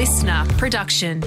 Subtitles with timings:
[0.00, 1.20] listener production.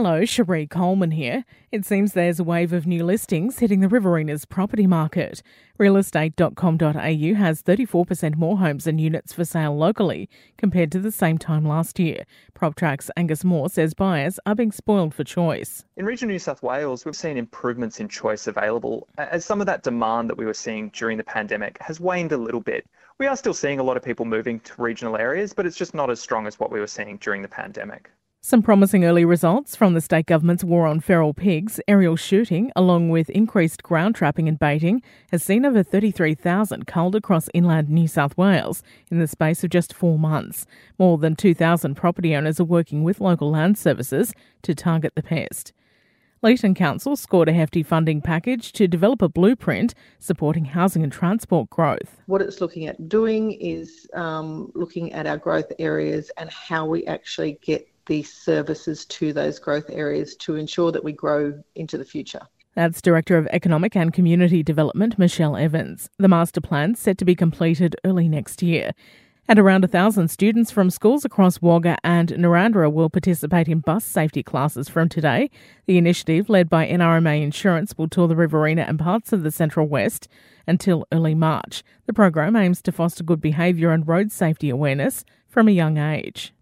[0.00, 1.44] Hello, Cherie Coleman here.
[1.72, 5.42] It seems there's a wave of new listings hitting the Riverina's property market.
[5.76, 11.66] Realestate.com.au has 34% more homes and units for sale locally compared to the same time
[11.66, 12.26] last year.
[12.54, 15.84] PropTrack's Angus Moore says buyers are being spoiled for choice.
[15.96, 19.82] In regional New South Wales, we've seen improvements in choice available as some of that
[19.82, 22.86] demand that we were seeing during the pandemic has waned a little bit.
[23.18, 25.92] We are still seeing a lot of people moving to regional areas, but it's just
[25.92, 28.12] not as strong as what we were seeing during the pandemic.
[28.48, 33.10] Some promising early results from the state government's war on feral pigs, aerial shooting, along
[33.10, 38.38] with increased ground trapping and baiting, has seen over 33,000 culled across inland New South
[38.38, 40.64] Wales in the space of just four months.
[40.98, 45.74] More than 2,000 property owners are working with local land services to target the pest.
[46.42, 51.68] Leeton Council scored a hefty funding package to develop a blueprint supporting housing and transport
[51.68, 52.22] growth.
[52.24, 57.04] What it's looking at doing is um, looking at our growth areas and how we
[57.04, 62.04] actually get the services to those growth areas to ensure that we grow into the
[62.04, 62.40] future.
[62.74, 66.08] That's Director of Economic and Community Development, Michelle Evans.
[66.18, 68.92] The master plan's set to be completed early next year.
[69.50, 74.04] And around a thousand students from schools across Wagga and Narrandera will participate in bus
[74.04, 75.50] safety classes from today.
[75.86, 79.88] The initiative, led by NRMA Insurance, will tour the Riverina and parts of the Central
[79.88, 80.28] West
[80.66, 81.82] until early March.
[82.06, 86.52] The program aims to foster good behaviour and road safety awareness from a young age.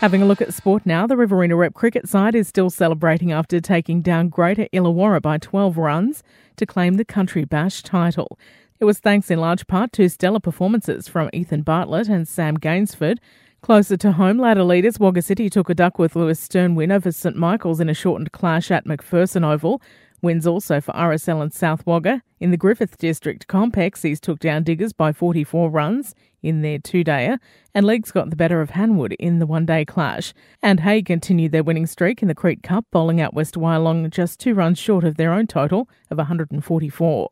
[0.00, 3.60] Having a look at sport now, the Riverina Rep cricket side is still celebrating after
[3.60, 6.22] taking down Greater Illawarra by 12 runs
[6.54, 8.38] to claim the Country Bash title.
[8.78, 13.18] It was thanks in large part to stellar performances from Ethan Bartlett and Sam Gainsford.
[13.60, 17.34] Closer to home, ladder leaders Wagga City took a Duckworth Lewis Stern win over St
[17.34, 19.82] Michael's in a shortened clash at McPherson Oval.
[20.20, 22.22] Wins also for RSL and South Wagga.
[22.40, 27.38] In the Griffith District, Compexies took down Diggers by 44 runs in their two-dayer,
[27.74, 30.32] and Legs got the better of Hanwood in the one-day clash.
[30.62, 34.40] And Hay continued their winning streak in the Crete Cup, bowling out West Wyalong just
[34.40, 37.28] two runs short of their own total of 144.